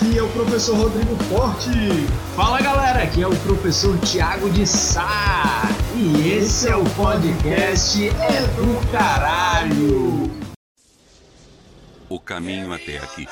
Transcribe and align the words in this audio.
aqui 0.00 0.18
é 0.18 0.22
o 0.22 0.28
professor 0.30 0.76
Rodrigo 0.76 1.14
Forte. 1.24 1.68
Fala 2.34 2.60
galera, 2.62 3.02
aqui 3.02 3.22
é 3.22 3.26
o 3.26 3.36
professor 3.40 3.98
Tiago 3.98 4.48
de 4.48 4.66
Sá. 4.66 5.62
E 5.94 6.32
esse 6.32 6.68
é 6.68 6.76
o 6.76 6.84
podcast 6.94 8.08
É 8.08 8.46
do 8.56 8.90
Caralho. 8.90 10.30
O 12.08 12.18
caminho 12.18 12.72
até 12.72 12.96
aqui. 12.98 13.28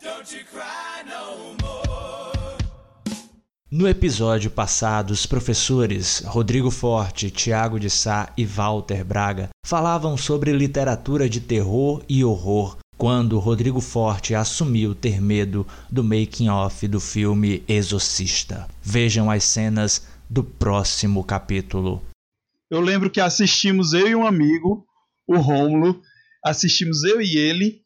Don't 0.00 0.32
you 0.32 0.44
cry 0.44 1.02
no 1.06 1.54
more. 1.54 1.61
No 3.74 3.88
episódio 3.88 4.50
passado, 4.50 5.12
os 5.12 5.24
professores 5.24 6.22
Rodrigo 6.26 6.70
Forte, 6.70 7.30
Tiago 7.30 7.80
de 7.80 7.88
Sá 7.88 8.30
e 8.36 8.44
Walter 8.44 9.02
Braga 9.02 9.48
falavam 9.64 10.14
sobre 10.14 10.52
literatura 10.52 11.26
de 11.26 11.40
terror 11.40 12.04
e 12.06 12.22
horror 12.22 12.76
quando 12.98 13.38
Rodrigo 13.38 13.80
Forte 13.80 14.34
assumiu 14.34 14.94
ter 14.94 15.22
medo 15.22 15.66
do 15.90 16.04
making-off 16.04 16.86
do 16.86 17.00
filme 17.00 17.64
Exorcista. 17.66 18.68
Vejam 18.82 19.30
as 19.30 19.42
cenas 19.42 20.06
do 20.28 20.44
próximo 20.44 21.24
capítulo. 21.24 22.02
Eu 22.70 22.82
lembro 22.82 23.08
que 23.08 23.22
assistimos 23.22 23.94
eu 23.94 24.06
e 24.06 24.14
um 24.14 24.26
amigo, 24.26 24.84
o 25.26 25.38
Rômulo, 25.38 25.98
assistimos 26.44 27.04
eu 27.04 27.22
e 27.22 27.38
ele 27.38 27.80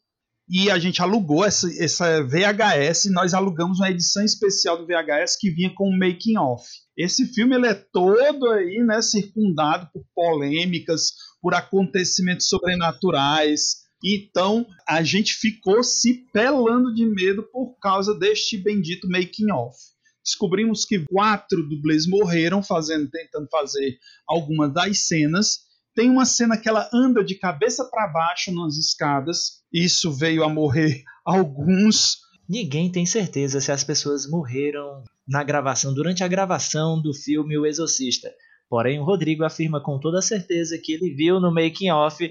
e 0.49 0.71
a 0.71 0.79
gente 0.79 1.01
alugou 1.01 1.43
essa, 1.43 1.67
essa 1.77 2.23
VHS, 2.23 3.11
nós 3.11 3.33
alugamos 3.33 3.79
uma 3.79 3.89
edição 3.89 4.23
especial 4.23 4.77
do 4.77 4.87
VHS 4.87 5.37
que 5.37 5.51
vinha 5.51 5.73
com 5.75 5.89
um 5.89 5.97
making 5.97 6.37
off. 6.37 6.65
Esse 6.97 7.25
filme 7.33 7.55
ele 7.55 7.67
é 7.67 7.73
todo 7.73 8.49
aí, 8.49 8.81
né, 8.85 9.01
circundado 9.01 9.89
por 9.91 10.03
polêmicas, 10.15 11.11
por 11.41 11.53
acontecimentos 11.53 12.47
sobrenaturais. 12.47 13.87
Então 14.03 14.65
a 14.87 15.03
gente 15.03 15.33
ficou 15.33 15.83
se 15.83 16.25
pelando 16.31 16.93
de 16.93 17.05
medo 17.05 17.43
por 17.51 17.77
causa 17.79 18.17
deste 18.17 18.57
bendito 18.57 19.09
making 19.09 19.51
off. 19.51 19.77
Descobrimos 20.23 20.85
que 20.85 21.03
quatro 21.05 21.67
dublês 21.67 22.07
morreram 22.07 22.63
fazendo, 22.63 23.09
tentando 23.09 23.47
fazer 23.49 23.97
algumas 24.27 24.73
das 24.73 25.07
cenas 25.07 25.67
tem 25.97 26.11
uma 26.11 26.25
cena 26.27 26.55
que 26.55 26.69
ela 26.69 26.87
anda 26.93 27.23
de 27.23 27.33
cabeça 27.33 27.83
para 27.83 28.07
baixo 28.07 28.53
nas 28.53 28.75
escadas. 28.75 29.56
Isso 29.77 30.11
veio 30.11 30.43
a 30.43 30.49
morrer 30.49 31.03
alguns. 31.23 32.17
Ninguém 32.49 32.91
tem 32.91 33.05
certeza 33.05 33.61
se 33.61 33.71
as 33.71 33.83
pessoas 33.83 34.27
morreram 34.27 35.03
na 35.27 35.43
gravação, 35.43 35.93
durante 35.93 36.23
a 36.23 36.27
gravação 36.27 36.99
do 36.99 37.13
filme 37.13 37.55
O 37.59 37.65
Exorcista. 37.65 38.33
Porém, 38.67 38.99
o 38.99 39.03
Rodrigo 39.03 39.43
afirma 39.43 39.79
com 39.79 39.99
toda 39.99 40.19
certeza 40.19 40.79
que 40.81 40.93
ele 40.93 41.13
viu 41.13 41.39
no 41.39 41.53
making 41.53 41.91
off 41.91 42.27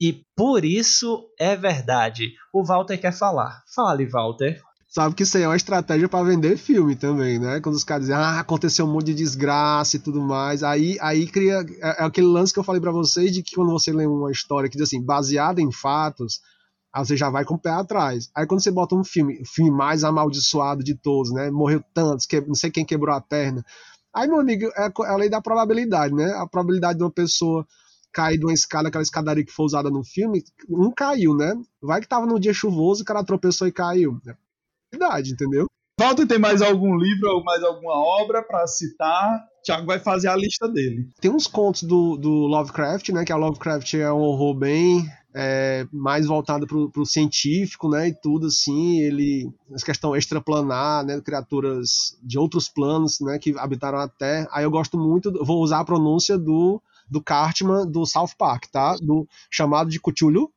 e 0.00 0.24
por 0.34 0.64
isso 0.64 1.28
é 1.38 1.54
verdade. 1.54 2.32
O 2.50 2.64
Walter 2.64 2.96
quer 2.96 3.12
falar. 3.12 3.62
Fale, 3.74 4.06
Walter 4.06 4.58
sabe 4.88 5.14
que 5.14 5.22
isso 5.22 5.36
aí 5.36 5.44
é 5.44 5.48
uma 5.48 5.56
estratégia 5.56 6.08
para 6.08 6.24
vender 6.24 6.56
filme 6.56 6.96
também, 6.96 7.38
né? 7.38 7.60
Quando 7.60 7.76
os 7.76 7.84
caras 7.84 8.06
dizem, 8.06 8.16
ah, 8.16 8.40
aconteceu 8.40 8.84
um 8.84 8.92
monte 8.92 9.06
de 9.06 9.14
desgraça 9.14 9.96
e 9.96 10.00
tudo 10.00 10.20
mais, 10.20 10.64
aí, 10.64 10.98
aí 11.00 11.26
cria. 11.26 11.64
É, 11.80 12.02
é 12.02 12.04
aquele 12.04 12.26
lance 12.26 12.52
que 12.52 12.58
eu 12.58 12.64
falei 12.64 12.80
para 12.80 12.90
vocês 12.90 13.32
de 13.32 13.42
que 13.42 13.54
quando 13.54 13.70
você 13.70 13.92
lê 13.92 14.04
uma 14.06 14.32
história 14.32 14.68
que 14.68 14.76
diz 14.76 14.88
assim, 14.88 15.04
baseada 15.04 15.60
em 15.60 15.70
fatos, 15.70 16.40
aí 16.92 17.04
você 17.04 17.16
já 17.16 17.30
vai 17.30 17.44
com 17.44 17.54
o 17.54 17.58
pé 17.58 17.70
atrás. 17.70 18.30
Aí 18.34 18.46
quando 18.46 18.62
você 18.62 18.70
bota 18.70 18.94
um 18.94 19.04
filme, 19.04 19.40
o 19.40 19.46
filme 19.46 19.70
mais 19.70 20.04
amaldiçoado 20.04 20.82
de 20.82 20.94
todos, 20.94 21.32
né? 21.32 21.50
Morreu 21.50 21.82
tantos, 21.94 22.26
que, 22.26 22.40
não 22.40 22.54
sei 22.54 22.70
quem 22.70 22.84
quebrou 22.84 23.14
a 23.14 23.20
perna. 23.20 23.64
Aí, 24.12 24.26
meu 24.28 24.40
amigo, 24.40 24.66
é, 24.76 24.86
é 24.86 25.08
a 25.08 25.16
lei 25.16 25.28
da 25.30 25.40
probabilidade, 25.40 26.14
né? 26.14 26.32
A 26.34 26.46
probabilidade 26.46 26.98
de 26.98 27.04
uma 27.04 27.10
pessoa 27.10 27.66
cair 28.12 28.38
de 28.38 28.44
uma 28.44 28.52
escada, 28.52 28.88
aquela 28.88 29.02
escadaria 29.02 29.44
que 29.44 29.52
foi 29.52 29.66
usada 29.66 29.88
no 29.88 30.02
filme, 30.02 30.42
um 30.68 30.90
caiu, 30.90 31.34
né? 31.36 31.54
Vai 31.80 32.00
que 32.00 32.08
tava 32.08 32.26
num 32.26 32.40
dia 32.40 32.52
chuvoso, 32.52 33.02
o 33.02 33.06
cara 33.06 33.24
tropeçou 33.24 33.68
e 33.68 33.72
caiu 33.72 34.20
verdade, 34.92 35.32
entendeu? 35.32 35.69
Walter 36.00 36.26
tem 36.26 36.38
mais 36.38 36.62
algum 36.62 36.96
livro 36.96 37.28
ou 37.30 37.44
mais 37.44 37.62
alguma 37.62 37.92
obra 37.92 38.42
para 38.42 38.66
citar? 38.66 39.44
Thiago 39.62 39.86
vai 39.86 39.98
fazer 39.98 40.28
a 40.28 40.36
lista 40.36 40.66
dele. 40.66 41.06
Tem 41.20 41.30
uns 41.30 41.46
contos 41.46 41.82
do, 41.82 42.16
do 42.16 42.30
Lovecraft, 42.30 43.10
né? 43.10 43.22
Que 43.22 43.32
a 43.32 43.36
Lovecraft 43.36 43.94
é 43.94 44.10
um 44.10 44.20
horror 44.20 44.54
bem 44.54 45.06
é, 45.34 45.86
mais 45.92 46.26
voltado 46.26 46.66
pro, 46.66 46.90
pro 46.90 47.04
científico, 47.04 47.90
né? 47.90 48.08
E 48.08 48.14
tudo 48.14 48.46
assim. 48.46 49.00
Ele. 49.00 49.52
Essa 49.74 49.84
questão 49.84 50.16
extraplanar, 50.16 51.04
né? 51.04 51.20
Criaturas 51.20 52.16
de 52.22 52.38
outros 52.38 52.66
planos, 52.66 53.20
né? 53.20 53.38
Que 53.38 53.54
habitaram 53.58 53.98
a 53.98 54.08
Terra. 54.08 54.48
Aí 54.52 54.64
eu 54.64 54.70
gosto 54.70 54.98
muito. 54.98 55.32
Vou 55.44 55.62
usar 55.62 55.80
a 55.80 55.84
pronúncia 55.84 56.38
do 56.38 56.80
do 57.10 57.20
Cartman 57.20 57.86
do 57.86 58.06
South 58.06 58.30
Park, 58.38 58.66
tá? 58.70 58.96
Do 58.96 59.26
chamado 59.50 59.90
de 59.90 60.00
Cthulhu. 60.00 60.50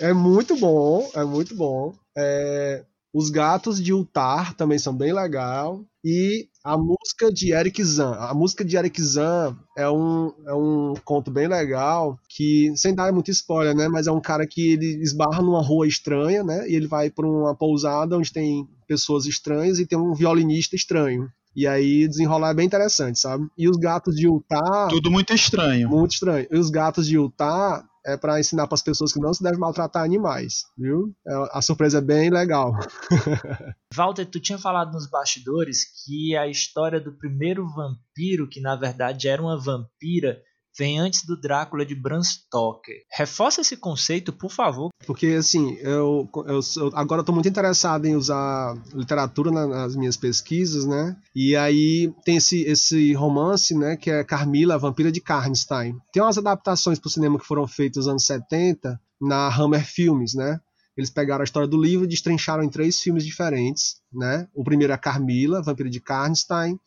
É 0.00 0.12
muito 0.12 0.56
bom, 0.56 1.08
é 1.14 1.22
muito 1.22 1.54
bom. 1.54 1.94
É, 2.16 2.82
os 3.18 3.30
Gatos 3.30 3.82
de 3.82 3.92
Utah 3.92 4.54
também 4.56 4.78
são 4.78 4.94
bem 4.96 5.12
legal. 5.12 5.84
E 6.04 6.46
a 6.62 6.78
música 6.78 7.32
de 7.32 7.52
Eric 7.52 7.82
Zan. 7.82 8.12
A 8.12 8.32
música 8.32 8.64
de 8.64 8.76
Eric 8.76 9.02
Zan 9.02 9.56
é 9.76 9.90
um, 9.90 10.32
é 10.46 10.54
um 10.54 10.94
conto 11.04 11.28
bem 11.28 11.48
legal, 11.48 12.16
que, 12.28 12.72
sem 12.76 12.94
dar 12.94 13.12
muito 13.12 13.32
spoiler, 13.32 13.74
né? 13.74 13.88
Mas 13.88 14.06
é 14.06 14.12
um 14.12 14.20
cara 14.20 14.46
que 14.46 14.72
ele 14.74 15.02
esbarra 15.02 15.42
numa 15.42 15.60
rua 15.60 15.88
estranha, 15.88 16.44
né? 16.44 16.70
E 16.70 16.76
ele 16.76 16.86
vai 16.86 17.10
para 17.10 17.26
uma 17.26 17.56
pousada 17.56 18.16
onde 18.16 18.32
tem 18.32 18.68
pessoas 18.86 19.26
estranhas 19.26 19.80
e 19.80 19.86
tem 19.86 19.98
um 19.98 20.14
violinista 20.14 20.76
estranho. 20.76 21.28
E 21.56 21.66
aí 21.66 22.06
desenrolar 22.06 22.50
é 22.50 22.54
bem 22.54 22.66
interessante, 22.66 23.18
sabe? 23.18 23.48
E 23.58 23.68
os 23.68 23.76
gatos 23.78 24.14
de 24.14 24.28
Utah. 24.28 24.86
Tudo 24.88 25.10
muito 25.10 25.34
estranho. 25.34 25.88
Muito 25.88 26.12
estranho. 26.12 26.46
E 26.52 26.56
os 26.56 26.70
gatos 26.70 27.08
de 27.08 27.16
Utah 27.16 27.84
é 28.08 28.16
para 28.16 28.40
ensinar 28.40 28.66
para 28.66 28.74
as 28.74 28.82
pessoas 28.82 29.12
que 29.12 29.20
não 29.20 29.34
se 29.34 29.42
deve 29.42 29.58
maltratar 29.58 30.02
animais, 30.02 30.64
viu? 30.76 31.14
É, 31.26 31.48
a 31.52 31.62
surpresa 31.62 31.98
é 31.98 32.00
bem 32.00 32.30
legal. 32.30 32.72
Walter, 33.94 34.24
tu 34.24 34.40
tinha 34.40 34.58
falado 34.58 34.92
nos 34.92 35.08
bastidores 35.08 35.84
que 36.04 36.36
a 36.36 36.46
história 36.46 37.00
do 37.00 37.12
primeiro 37.12 37.66
vampiro, 37.68 38.48
que 38.48 38.60
na 38.60 38.74
verdade 38.76 39.28
era 39.28 39.42
uma 39.42 39.60
vampira, 39.60 40.40
vem 40.78 40.98
antes 40.98 41.24
do 41.24 41.38
Drácula 41.38 41.84
de 41.84 41.94
Bram 41.94 42.22
Stoker. 42.22 42.96
Reforça 43.10 43.60
esse 43.60 43.76
conceito, 43.76 44.32
por 44.32 44.50
favor. 44.50 44.90
Porque, 45.06 45.26
assim, 45.28 45.76
eu, 45.80 46.28
eu, 46.46 46.60
eu 46.76 46.90
agora 46.94 47.20
estou 47.20 47.34
muito 47.34 47.48
interessado 47.48 48.06
em 48.06 48.14
usar 48.14 48.76
literatura 48.94 49.50
nas 49.50 49.96
minhas 49.96 50.16
pesquisas, 50.16 50.86
né? 50.86 51.16
E 51.34 51.56
aí 51.56 52.12
tem 52.24 52.36
esse, 52.36 52.62
esse 52.62 53.12
romance, 53.14 53.74
né, 53.76 53.96
que 53.96 54.10
é 54.10 54.22
Carmila, 54.22 54.74
a 54.74 54.78
Vampira 54.78 55.10
de 55.10 55.20
Karnstein. 55.20 55.96
Tem 56.12 56.22
umas 56.22 56.38
adaptações 56.38 56.98
para 56.98 57.08
o 57.08 57.10
cinema 57.10 57.38
que 57.38 57.46
foram 57.46 57.66
feitas 57.66 58.04
nos 58.04 58.08
anos 58.08 58.26
70 58.26 59.00
na 59.20 59.48
Hammer 59.48 59.84
Filmes, 59.84 60.34
né? 60.34 60.60
Eles 60.96 61.10
pegaram 61.10 61.42
a 61.42 61.44
história 61.44 61.68
do 61.68 61.80
livro 61.80 62.04
e 62.04 62.08
destrincharam 62.08 62.62
em 62.62 62.68
três 62.68 63.00
filmes 63.00 63.24
diferentes, 63.24 63.96
né? 64.12 64.48
O 64.52 64.64
primeiro 64.64 64.92
é 64.92 64.98
Carmila, 64.98 65.62
Vampira 65.62 65.88
de 65.88 66.00
Karnstein. 66.00 66.78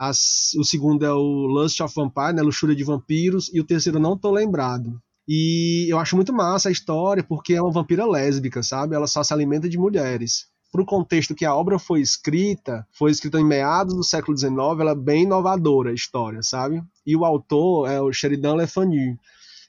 As, 0.00 0.54
o 0.58 0.64
segundo 0.64 1.04
é 1.04 1.12
o 1.12 1.46
Lust 1.46 1.78
of 1.82 1.94
Vampire, 1.94 2.32
né, 2.32 2.40
Luxúria 2.40 2.74
de 2.74 2.82
Vampiros, 2.82 3.50
e 3.52 3.60
o 3.60 3.64
terceiro 3.64 3.98
não 3.98 4.16
tô 4.16 4.30
lembrado. 4.30 4.98
E 5.28 5.86
eu 5.92 5.98
acho 5.98 6.16
muito 6.16 6.32
massa 6.32 6.70
a 6.70 6.72
história, 6.72 7.22
porque 7.22 7.52
é 7.52 7.60
uma 7.60 7.70
vampira 7.70 8.06
lésbica, 8.06 8.62
sabe? 8.62 8.94
Ela 8.94 9.06
só 9.06 9.22
se 9.22 9.34
alimenta 9.34 9.68
de 9.68 9.76
mulheres. 9.76 10.46
Para 10.72 10.80
o 10.80 10.86
contexto 10.86 11.34
que 11.34 11.44
a 11.44 11.54
obra 11.54 11.78
foi 11.78 12.00
escrita, 12.00 12.86
foi 12.90 13.10
escrita 13.10 13.38
em 13.38 13.44
meados 13.44 13.94
do 13.94 14.02
século 14.02 14.38
XIX, 14.38 14.56
ela 14.80 14.92
é 14.92 14.94
bem 14.94 15.24
inovadora 15.24 15.90
a 15.90 15.94
história, 15.94 16.42
sabe? 16.42 16.82
E 17.06 17.14
o 17.14 17.26
autor 17.26 17.90
é 17.90 18.00
o 18.00 18.10
Sheridan 18.10 18.54
Le 18.54 18.66
Fanu. 18.66 19.18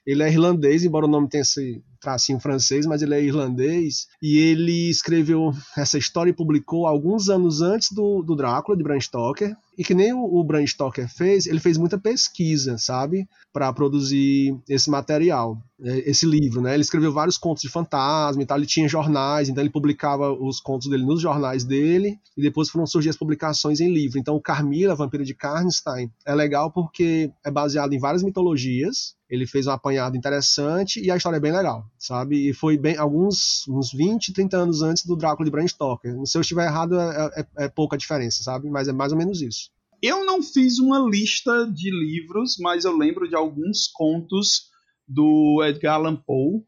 Ele 0.06 0.22
é 0.22 0.28
irlandês, 0.28 0.82
embora 0.82 1.06
o 1.06 1.10
nome 1.10 1.28
tenha 1.28 1.42
esse 1.42 1.82
tracinho 2.00 2.40
francês, 2.40 2.84
mas 2.84 3.02
ele 3.02 3.14
é 3.14 3.22
irlandês. 3.22 4.08
E 4.20 4.38
ele 4.38 4.90
escreveu 4.90 5.52
essa 5.76 5.96
história 5.96 6.30
e 6.30 6.34
publicou 6.34 6.86
alguns 6.86 7.28
anos 7.28 7.62
antes 7.62 7.92
do, 7.92 8.22
do 8.22 8.34
Drácula, 8.34 8.76
de 8.76 8.82
Bram 8.82 9.00
Stoker. 9.00 9.56
E 9.82 9.84
que 9.84 9.96
nem 9.96 10.12
o, 10.12 10.44
Bram 10.44 10.64
Stoker 10.64 11.08
fez, 11.08 11.44
ele 11.44 11.58
fez 11.58 11.76
muita 11.76 11.98
pesquisa, 11.98 12.78
sabe? 12.78 13.28
Para 13.52 13.72
produzir 13.72 14.56
esse 14.68 14.88
material, 14.88 15.60
é, 15.82 16.08
esse 16.08 16.24
livro, 16.24 16.60
né? 16.60 16.72
Ele 16.74 16.82
escreveu 16.82 17.12
vários 17.12 17.36
contos 17.36 17.62
de 17.62 17.68
fantasma 17.68 18.40
e 18.40 18.46
tal, 18.46 18.58
ele 18.58 18.66
tinha 18.66 18.88
jornais, 18.88 19.48
então 19.48 19.60
ele 19.60 19.72
publicava 19.72 20.30
os 20.30 20.60
contos 20.60 20.88
dele 20.88 21.04
nos 21.04 21.20
jornais 21.20 21.64
dele, 21.64 22.16
e 22.36 22.42
depois 22.42 22.70
foram 22.70 22.86
surgir 22.86 23.08
as 23.08 23.16
publicações 23.16 23.80
em 23.80 23.92
livro. 23.92 24.20
Então, 24.20 24.40
Carmila, 24.40 24.94
Vampira 24.94 25.24
de 25.24 25.34
Karnstein, 25.34 26.08
é 26.24 26.32
legal 26.32 26.70
porque 26.70 27.32
é 27.44 27.50
baseado 27.50 27.92
em 27.92 27.98
várias 27.98 28.22
mitologias, 28.22 29.16
ele 29.32 29.46
fez 29.46 29.66
um 29.66 29.70
apanhado 29.70 30.14
interessante 30.14 31.00
e 31.02 31.10
a 31.10 31.16
história 31.16 31.38
é 31.38 31.40
bem 31.40 31.52
legal, 31.52 31.86
sabe? 31.98 32.50
E 32.50 32.52
foi 32.52 32.76
bem 32.76 32.98
alguns 32.98 33.66
uns 33.66 33.90
20, 33.90 34.30
30 34.30 34.56
anos 34.58 34.82
antes 34.82 35.06
do 35.06 35.16
Drácula 35.16 35.46
de 35.46 35.50
Bram 35.50 35.66
Stoker. 35.66 36.14
Se 36.26 36.36
eu 36.36 36.42
estiver 36.42 36.66
errado, 36.66 37.00
é, 37.00 37.30
é, 37.36 37.64
é 37.64 37.68
pouca 37.68 37.96
diferença, 37.96 38.42
sabe? 38.42 38.68
Mas 38.68 38.88
é 38.88 38.92
mais 38.92 39.10
ou 39.10 39.16
menos 39.16 39.40
isso. 39.40 39.70
Eu 40.02 40.26
não 40.26 40.42
fiz 40.42 40.78
uma 40.78 40.98
lista 40.98 41.64
de 41.72 41.90
livros, 41.90 42.56
mas 42.58 42.84
eu 42.84 42.96
lembro 42.96 43.28
de 43.28 43.36
alguns 43.36 43.86
contos 43.86 44.70
do 45.06 45.62
Edgar 45.64 45.94
Allan 45.94 46.16
Poe, 46.16 46.64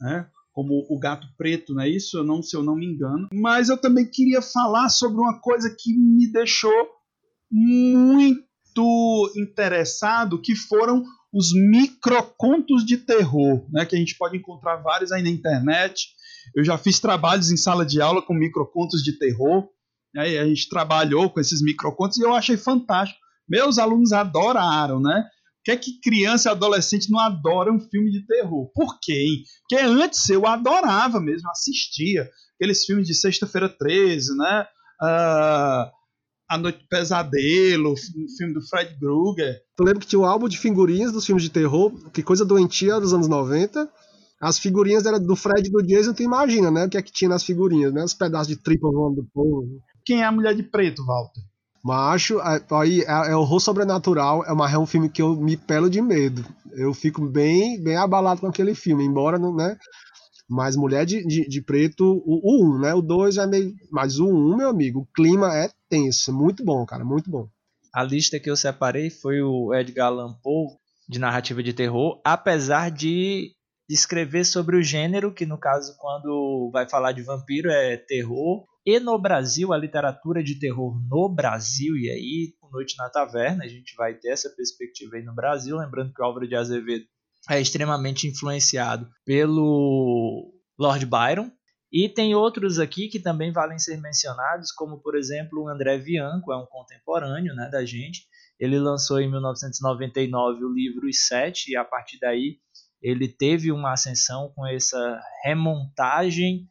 né? 0.00 0.28
como 0.52 0.86
O 0.88 0.98
Gato 0.98 1.26
Preto, 1.36 1.74
não 1.74 1.82
é 1.82 1.88
isso? 1.88 2.18
Eu 2.18 2.24
não, 2.24 2.42
se 2.42 2.54
eu 2.56 2.62
não 2.62 2.76
me 2.76 2.86
engano. 2.86 3.28
Mas 3.32 3.68
eu 3.68 3.78
também 3.78 4.04
queria 4.04 4.42
falar 4.42 4.88
sobre 4.88 5.18
uma 5.18 5.40
coisa 5.40 5.74
que 5.78 5.94
me 5.96 6.30
deixou 6.30 6.88
muito 7.50 9.32
interessado 9.36 10.40
que 10.40 10.54
foram 10.54 11.04
os 11.32 11.52
microcontos 11.54 12.84
de 12.84 12.98
terror, 12.98 13.64
né, 13.70 13.86
que 13.86 13.96
a 13.96 13.98
gente 13.98 14.16
pode 14.16 14.36
encontrar 14.36 14.76
vários 14.76 15.12
aí 15.12 15.22
na 15.22 15.30
internet. 15.30 16.08
Eu 16.54 16.64
já 16.64 16.76
fiz 16.76 17.00
trabalhos 17.00 17.50
em 17.50 17.56
sala 17.56 17.86
de 17.86 18.00
aula 18.00 18.20
com 18.20 18.34
microcontos 18.34 19.02
de 19.02 19.18
terror. 19.18 19.68
Né, 20.14 20.38
a 20.38 20.46
gente 20.46 20.68
trabalhou 20.68 21.30
com 21.30 21.40
esses 21.40 21.62
microcontos 21.62 22.18
e 22.18 22.22
eu 22.22 22.34
achei 22.34 22.56
fantástico. 22.56 23.18
Meus 23.48 23.78
alunos 23.78 24.12
adoraram, 24.12 25.00
né? 25.00 25.22
Por 25.22 25.64
que, 25.64 25.70
é 25.70 25.76
que 25.76 26.00
criança 26.00 26.48
e 26.48 26.52
adolescente 26.52 27.10
não 27.10 27.20
adoram 27.20 27.78
filme 27.78 28.10
de 28.10 28.26
terror? 28.26 28.70
Por 28.74 28.98
quê? 29.00 29.42
Porque 29.60 29.82
antes 29.82 30.28
eu 30.28 30.46
adorava 30.46 31.20
mesmo, 31.20 31.48
assistia 31.50 32.28
aqueles 32.56 32.84
filmes 32.84 33.06
de 33.06 33.14
Sexta-feira 33.14 33.68
13, 33.68 34.36
né? 34.36 34.66
Uh, 35.00 35.90
a 36.48 36.58
Noite 36.58 36.80
do 36.80 36.88
Pesadelo, 36.88 37.92
o 37.92 37.96
filme 38.36 38.52
do 38.52 38.60
Fred 38.68 38.98
Krueger. 38.98 39.60
Eu 39.78 39.84
lembro 39.84 40.00
que 40.00 40.06
tinha 40.06 40.20
um 40.20 40.26
álbum 40.26 40.48
de 40.48 40.58
figurinhas 40.58 41.10
dos 41.10 41.24
filmes 41.24 41.42
de 41.42 41.50
terror, 41.50 41.92
que 42.10 42.22
coisa 42.22 42.44
doentia 42.44 43.00
dos 43.00 43.14
anos 43.14 43.26
90. 43.26 43.88
As 44.40 44.58
figurinhas 44.58 45.06
eram 45.06 45.24
do 45.24 45.36
Fred 45.36 45.68
e 45.68 45.72
do 45.72 45.82
Jason, 45.82 46.12
tu 46.12 46.22
imagina, 46.22 46.70
né? 46.70 46.86
O 46.86 46.90
que 46.90 46.98
é 46.98 47.02
que 47.02 47.12
tinha 47.12 47.28
nas 47.28 47.44
figurinhas, 47.44 47.92
né? 47.92 48.04
Os 48.04 48.12
pedaços 48.12 48.48
de 48.48 48.56
tripa 48.56 48.90
voando 48.90 49.22
do 49.22 49.28
povo. 49.32 49.80
Quem 50.04 50.22
é 50.22 50.24
a 50.24 50.32
mulher 50.32 50.54
de 50.54 50.62
preto, 50.62 51.04
Walter? 51.04 51.42
Macho, 51.84 52.40
é, 52.40 52.64
aí 52.70 53.00
é, 53.00 53.32
é 53.32 53.36
horror 53.36 53.60
sobrenatural, 53.60 54.44
é, 54.44 54.52
uma, 54.52 54.70
é 54.70 54.78
um 54.78 54.86
filme 54.86 55.08
que 55.08 55.20
eu 55.20 55.34
me 55.34 55.56
pelo 55.56 55.90
de 55.90 56.00
medo. 56.00 56.44
Eu 56.72 56.94
fico 56.94 57.26
bem, 57.26 57.82
bem 57.82 57.96
abalado 57.96 58.40
com 58.40 58.46
aquele 58.46 58.74
filme, 58.74 59.04
embora, 59.04 59.38
né? 59.38 59.76
Mas 60.48 60.76
Mulher 60.76 61.04
de, 61.06 61.24
de, 61.26 61.48
de 61.48 61.62
Preto, 61.62 62.22
o 62.24 62.62
1, 62.62 62.76
um, 62.76 62.78
né? 62.80 62.94
O 62.94 63.02
2 63.02 63.38
é 63.38 63.46
meio. 63.46 63.72
Mas 63.90 64.18
o 64.18 64.26
1, 64.26 64.28
um, 64.28 64.56
meu 64.56 64.68
amigo, 64.68 65.00
o 65.00 65.06
clima 65.14 65.54
é 65.56 65.70
tenso. 65.88 66.32
Muito 66.32 66.64
bom, 66.64 66.84
cara, 66.86 67.04
muito 67.04 67.30
bom. 67.30 67.48
A 67.92 68.02
lista 68.02 68.38
que 68.38 68.50
eu 68.50 68.56
separei 68.56 69.10
foi 69.10 69.42
o 69.42 69.74
Edgar 69.74 70.06
Allan 70.06 70.34
Poe, 70.42 70.76
de 71.08 71.18
narrativa 71.18 71.62
de 71.62 71.72
terror, 71.72 72.20
apesar 72.24 72.90
de 72.90 73.52
escrever 73.88 74.44
sobre 74.44 74.76
o 74.76 74.82
gênero, 74.82 75.32
que 75.34 75.44
no 75.44 75.58
caso, 75.58 75.94
quando 75.98 76.70
vai 76.72 76.88
falar 76.88 77.12
de 77.12 77.22
vampiro, 77.22 77.70
é 77.70 77.96
terror, 77.96 78.64
e 78.84 78.98
no 78.98 79.18
Brasil, 79.18 79.72
a 79.72 79.78
literatura 79.78 80.42
de 80.42 80.58
terror 80.58 81.00
no 81.08 81.28
Brasil, 81.28 81.96
e 81.96 82.10
aí, 82.10 82.54
Noite 82.72 82.96
na 82.96 83.10
Taverna, 83.10 83.64
a 83.64 83.68
gente 83.68 83.94
vai 83.94 84.14
ter 84.14 84.30
essa 84.30 84.48
perspectiva 84.48 85.16
aí 85.16 85.22
no 85.22 85.34
Brasil, 85.34 85.76
lembrando 85.76 86.12
que 86.12 86.22
o 86.22 86.24
Álvaro 86.24 86.48
de 86.48 86.56
Azevedo 86.56 87.04
é 87.50 87.60
extremamente 87.60 88.26
influenciado 88.26 89.08
pelo 89.26 90.54
Lord 90.78 91.04
Byron, 91.04 91.50
e 91.92 92.08
tem 92.08 92.34
outros 92.34 92.78
aqui 92.78 93.08
que 93.08 93.20
também 93.20 93.52
valem 93.52 93.78
ser 93.78 94.00
mencionados, 94.00 94.72
como 94.72 95.02
por 95.02 95.14
exemplo 95.14 95.62
o 95.62 95.68
André 95.68 95.98
Bianco, 95.98 96.50
é 96.50 96.56
um 96.56 96.64
contemporâneo 96.64 97.54
né, 97.54 97.68
da 97.70 97.84
gente. 97.84 98.22
Ele 98.58 98.78
lançou 98.78 99.20
em 99.20 99.30
1999 99.30 100.64
o 100.64 100.72
livro 100.72 101.06
Os 101.06 101.26
Sete, 101.26 101.72
e 101.72 101.76
a 101.76 101.84
partir 101.84 102.18
daí 102.18 102.56
ele 103.02 103.28
teve 103.28 103.70
uma 103.70 103.92
ascensão 103.92 104.50
com 104.54 104.66
essa 104.66 105.20
remontagem 105.44 106.66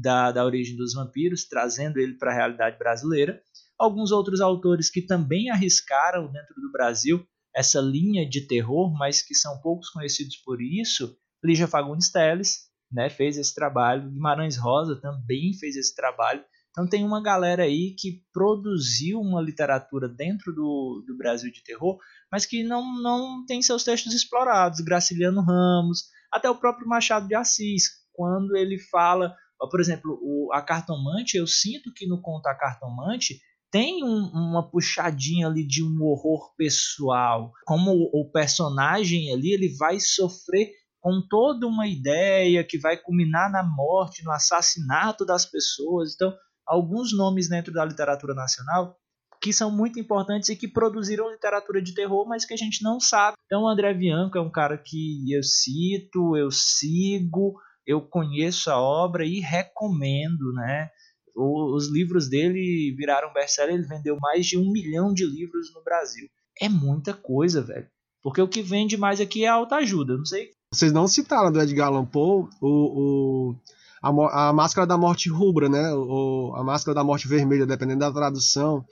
da, 0.00 0.30
da 0.30 0.44
origem 0.44 0.76
dos 0.76 0.94
vampiros, 0.94 1.44
trazendo 1.44 1.98
ele 1.98 2.14
para 2.14 2.30
a 2.30 2.34
realidade 2.34 2.78
brasileira. 2.78 3.40
Alguns 3.78 4.10
outros 4.10 4.40
autores 4.40 4.90
que 4.90 5.02
também 5.02 5.50
arriscaram 5.50 6.30
dentro 6.30 6.54
do 6.60 6.70
Brasil 6.70 7.26
essa 7.54 7.80
linha 7.80 8.28
de 8.28 8.46
terror, 8.46 8.92
mas 8.98 9.22
que 9.22 9.34
são 9.34 9.60
poucos 9.60 9.88
conhecidos 9.88 10.36
por 10.36 10.60
isso. 10.60 11.16
Lígia 11.42 11.66
Fagundes 11.66 12.10
Teles 12.10 12.66
né, 12.92 13.08
fez 13.08 13.38
esse 13.38 13.54
trabalho, 13.54 14.10
Guimarães 14.10 14.56
Rosa 14.56 15.00
também 15.00 15.54
fez 15.54 15.76
esse 15.76 15.94
trabalho. 15.94 16.44
Então 16.70 16.86
tem 16.86 17.02
uma 17.04 17.22
galera 17.22 17.62
aí 17.62 17.96
que 17.98 18.22
produziu 18.30 19.18
uma 19.18 19.40
literatura 19.40 20.06
dentro 20.06 20.52
do, 20.52 21.02
do 21.06 21.16
Brasil 21.16 21.50
de 21.50 21.64
terror, 21.64 21.98
mas 22.30 22.44
que 22.44 22.62
não, 22.62 23.00
não 23.00 23.46
tem 23.46 23.62
seus 23.62 23.82
textos 23.82 24.12
explorados. 24.12 24.80
Graciliano 24.80 25.40
Ramos, 25.40 26.04
até 26.30 26.50
o 26.50 26.58
próprio 26.58 26.86
Machado 26.86 27.26
de 27.26 27.34
Assis, 27.34 27.84
quando 28.12 28.54
ele 28.54 28.78
fala 28.78 29.34
por 29.70 29.80
exemplo, 29.80 30.18
o, 30.22 30.52
a 30.52 30.62
cartomante, 30.62 31.36
eu 31.36 31.46
sinto 31.46 31.92
que 31.94 32.06
no 32.06 32.20
conto 32.20 32.46
A 32.46 32.54
Cartomante 32.54 33.40
tem 33.70 34.04
um, 34.04 34.30
uma 34.32 34.70
puxadinha 34.70 35.46
ali 35.46 35.66
de 35.66 35.82
um 35.82 36.02
horror 36.02 36.54
pessoal. 36.56 37.52
Como 37.66 37.90
o, 37.90 38.22
o 38.22 38.30
personagem 38.30 39.32
ali, 39.32 39.52
ele 39.52 39.74
vai 39.76 39.98
sofrer 39.98 40.70
com 41.00 41.22
toda 41.28 41.66
uma 41.66 41.86
ideia 41.86 42.64
que 42.64 42.78
vai 42.78 42.96
culminar 42.96 43.50
na 43.50 43.62
morte, 43.62 44.24
no 44.24 44.32
assassinato 44.32 45.24
das 45.24 45.44
pessoas. 45.44 46.14
Então, 46.14 46.34
alguns 46.66 47.16
nomes 47.16 47.48
dentro 47.48 47.72
da 47.72 47.84
literatura 47.84 48.34
nacional 48.34 48.96
que 49.40 49.52
são 49.52 49.70
muito 49.70 50.00
importantes 50.00 50.48
e 50.48 50.56
que 50.56 50.66
produziram 50.66 51.30
literatura 51.30 51.80
de 51.80 51.94
terror, 51.94 52.26
mas 52.26 52.44
que 52.44 52.54
a 52.54 52.56
gente 52.56 52.82
não 52.82 52.98
sabe. 52.98 53.36
Então, 53.44 53.62
o 53.62 53.68
André 53.68 53.94
Bianco 53.94 54.36
é 54.36 54.40
um 54.40 54.50
cara 54.50 54.76
que 54.76 55.30
eu 55.30 55.42
cito, 55.42 56.36
eu 56.36 56.50
sigo, 56.50 57.54
eu 57.86 58.00
conheço 58.00 58.70
a 58.70 58.80
obra 58.80 59.24
e 59.24 59.40
recomendo, 59.40 60.52
né? 60.52 60.90
os 61.38 61.88
livros 61.88 62.28
dele 62.28 62.94
viraram 62.96 63.32
best-seller, 63.32 63.74
ele 63.74 63.86
vendeu 63.86 64.16
mais 64.20 64.46
de 64.46 64.56
um 64.56 64.72
milhão 64.72 65.12
de 65.12 65.26
livros 65.26 65.72
no 65.74 65.82
Brasil. 65.84 66.26
É 66.58 66.68
muita 66.68 67.12
coisa, 67.12 67.60
velho. 67.60 67.86
Porque 68.22 68.40
o 68.40 68.48
que 68.48 68.62
vende 68.62 68.96
mais 68.96 69.20
aqui 69.20 69.44
é 69.44 69.48
a 69.48 69.54
autoajuda, 69.54 70.16
não 70.16 70.24
sei. 70.24 70.48
Vocês 70.72 70.92
não 70.92 71.06
citaram 71.06 71.52
do 71.52 71.60
Edgar 71.60 71.88
Allan 71.88 72.06
Poe 72.06 72.48
o, 72.60 73.52
o, 73.52 73.56
a, 74.02 74.48
a 74.48 74.52
Máscara 74.52 74.86
da 74.86 74.96
Morte 74.96 75.28
Rubra, 75.28 75.68
né? 75.68 75.92
O, 75.92 76.54
a 76.56 76.64
Máscara 76.64 76.94
da 76.94 77.04
Morte 77.04 77.28
Vermelha, 77.28 77.66
dependendo 77.66 78.00
da 78.00 78.10
tradução, 78.10 78.84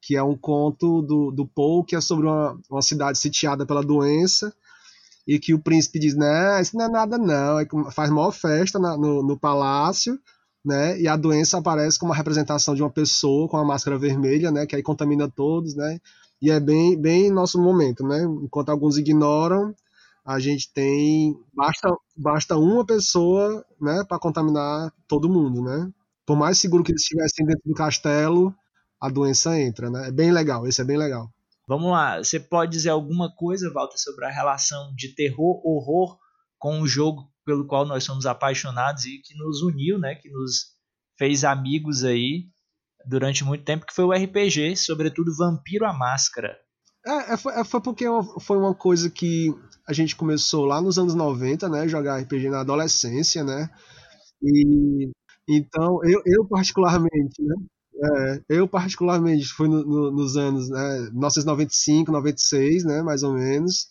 que 0.00 0.16
é 0.16 0.22
um 0.22 0.36
conto 0.36 1.02
do, 1.02 1.30
do 1.30 1.46
Poe 1.46 1.84
que 1.84 1.94
é 1.94 2.00
sobre 2.00 2.26
uma, 2.26 2.58
uma 2.70 2.82
cidade 2.82 3.18
sitiada 3.18 3.66
pela 3.66 3.82
doença 3.82 4.52
e 5.26 5.38
que 5.38 5.54
o 5.54 5.58
príncipe 5.58 5.98
diz, 5.98 6.14
né, 6.14 6.60
isso 6.60 6.76
não 6.76 6.84
é 6.86 6.88
nada 6.88 7.18
não, 7.18 7.60
e 7.60 7.66
faz 7.92 8.10
maior 8.10 8.30
festa 8.32 8.78
na, 8.78 8.96
no, 8.96 9.22
no 9.22 9.38
palácio, 9.38 10.18
né, 10.64 10.98
e 11.00 11.08
a 11.08 11.16
doença 11.16 11.58
aparece 11.58 11.98
como 11.98 12.10
uma 12.10 12.16
representação 12.16 12.74
de 12.74 12.82
uma 12.82 12.90
pessoa 12.90 13.48
com 13.48 13.56
a 13.56 13.64
máscara 13.64 13.98
vermelha, 13.98 14.50
né, 14.50 14.66
que 14.66 14.76
aí 14.76 14.82
contamina 14.82 15.28
todos, 15.30 15.74
né, 15.74 15.98
e 16.42 16.50
é 16.50 16.60
bem, 16.60 17.00
bem 17.00 17.30
nosso 17.30 17.60
momento, 17.60 18.06
né, 18.06 18.22
enquanto 18.42 18.70
alguns 18.70 18.98
ignoram, 18.98 19.74
a 20.24 20.38
gente 20.38 20.72
tem, 20.72 21.36
basta, 21.54 21.88
basta 22.16 22.56
uma 22.56 22.84
pessoa, 22.84 23.64
né, 23.80 24.04
para 24.08 24.18
contaminar 24.18 24.92
todo 25.08 25.28
mundo, 25.28 25.62
né, 25.62 25.90
por 26.26 26.36
mais 26.36 26.58
seguro 26.58 26.84
que 26.84 26.92
eles 26.92 27.02
estivessem 27.02 27.46
dentro 27.46 27.62
do 27.66 27.74
castelo, 27.74 28.54
a 29.00 29.08
doença 29.10 29.58
entra, 29.60 29.90
né, 29.90 30.08
é 30.08 30.12
bem 30.12 30.32
legal, 30.32 30.66
esse 30.66 30.80
é 30.80 30.84
bem 30.84 30.96
legal. 30.98 31.33
Vamos 31.66 31.90
lá, 31.90 32.18
você 32.18 32.38
pode 32.38 32.72
dizer 32.72 32.90
alguma 32.90 33.34
coisa, 33.34 33.72
Walter, 33.72 33.98
sobre 33.98 34.26
a 34.26 34.30
relação 34.30 34.94
de 34.94 35.14
terror, 35.14 35.60
horror 35.64 36.18
com 36.58 36.80
o 36.80 36.86
jogo 36.86 37.30
pelo 37.44 37.66
qual 37.66 37.86
nós 37.86 38.04
somos 38.04 38.26
apaixonados 38.26 39.04
e 39.04 39.18
que 39.18 39.34
nos 39.36 39.62
uniu, 39.62 39.98
né, 39.98 40.14
que 40.14 40.30
nos 40.30 40.74
fez 41.18 41.44
amigos 41.44 42.04
aí 42.04 42.48
durante 43.06 43.44
muito 43.44 43.64
tempo, 43.64 43.86
que 43.86 43.94
foi 43.94 44.04
o 44.04 44.12
RPG, 44.12 44.76
sobretudo 44.76 45.36
Vampiro 45.36 45.86
a 45.86 45.92
Máscara. 45.92 46.56
É, 47.06 47.34
é, 47.34 47.36
foi, 47.36 47.52
é, 47.54 47.64
foi, 47.64 47.80
porque 47.82 48.04
foi 48.40 48.56
uma 48.56 48.74
coisa 48.74 49.10
que 49.10 49.48
a 49.86 49.92
gente 49.92 50.16
começou 50.16 50.64
lá 50.64 50.80
nos 50.80 50.98
anos 50.98 51.14
90, 51.14 51.68
né, 51.68 51.86
jogar 51.88 52.18
RPG 52.20 52.48
na 52.48 52.60
adolescência, 52.60 53.44
né, 53.44 53.68
e 54.42 55.10
então 55.48 56.00
eu, 56.04 56.22
eu 56.24 56.48
particularmente, 56.48 57.42
né, 57.42 57.54
é, 58.04 58.42
eu, 58.48 58.68
particularmente, 58.68 59.46
fui 59.48 59.68
no, 59.68 59.84
no, 59.84 60.10
nos 60.10 60.36
anos 60.36 60.68
né, 60.68 61.10
1995, 61.12 62.12
96, 62.12 62.84
né, 62.84 63.02
mais 63.02 63.22
ou 63.22 63.32
menos, 63.32 63.88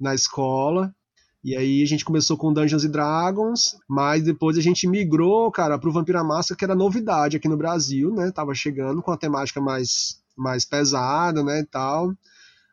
na 0.00 0.14
escola. 0.14 0.94
E 1.42 1.54
aí 1.56 1.82
a 1.82 1.86
gente 1.86 2.04
começou 2.04 2.36
com 2.38 2.52
Dungeons 2.52 2.84
Dragons, 2.88 3.76
mas 3.88 4.24
depois 4.24 4.56
a 4.56 4.62
gente 4.62 4.88
migrou, 4.88 5.50
cara, 5.52 5.78
pro 5.78 5.92
Vampira 5.92 6.24
Máscara, 6.24 6.56
que 6.58 6.64
era 6.64 6.74
novidade 6.74 7.36
aqui 7.36 7.48
no 7.48 7.56
Brasil, 7.56 8.12
né? 8.14 8.32
Tava 8.32 8.54
chegando 8.54 9.02
com 9.02 9.12
a 9.12 9.16
temática 9.16 9.60
mais, 9.60 10.22
mais 10.36 10.64
pesada, 10.64 11.44
né, 11.44 11.60
e 11.60 11.66
tal. 11.66 12.14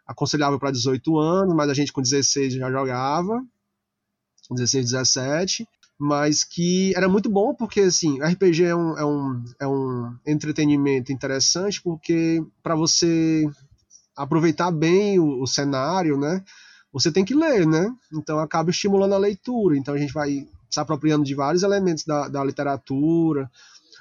Aconselhável 0.07 0.57
para 0.57 0.71
18 0.71 1.19
anos, 1.19 1.55
mas 1.55 1.69
a 1.69 1.73
gente 1.73 1.91
com 1.91 2.01
16 2.01 2.53
já 2.53 2.71
jogava. 2.71 3.43
16, 4.50 4.91
17 4.91 5.67
mas 6.01 6.43
que 6.43 6.91
era 6.96 7.08
muito 7.08 7.29
bom 7.29 7.53
porque 7.53 7.81
assim 7.81 8.20
RPG 8.20 8.63
é 8.63 8.75
um, 8.75 8.98
é 8.98 9.05
um, 9.05 9.43
é 9.60 9.67
um 9.67 10.15
entretenimento 10.25 11.12
interessante 11.12 11.79
porque 11.79 12.43
para 12.63 12.75
você 12.75 13.48
aproveitar 14.15 14.72
bem 14.72 15.20
o, 15.20 15.43
o, 15.43 15.46
cenário 15.46 16.17
né 16.17 16.43
você 16.91 17.12
tem 17.12 17.24
que 17.24 17.36
ler 17.36 17.67
né? 17.67 17.88
Então 18.12 18.39
acaba 18.39 18.72
estimulando 18.72 19.13
a 19.13 19.20
leitura. 19.20 19.77
Então 19.77 19.93
a 19.93 19.98
gente 19.98 20.12
vai 20.12 20.48
se 20.72 20.79
apropriando 20.79 21.24
de 21.24 21.36
vários 21.36 21.62
elementos 21.62 22.03
da, 22.03 22.27
da 22.27 22.43
literatura 22.43 23.50